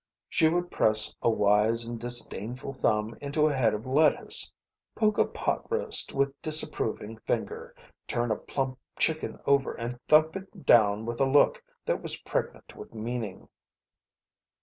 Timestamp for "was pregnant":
12.01-12.75